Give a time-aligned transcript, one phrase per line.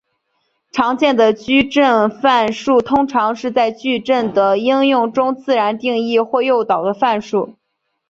[0.71, 7.53] 常见的矩阵范数通常是在矩阵的应用中自然定义或诱导的范数。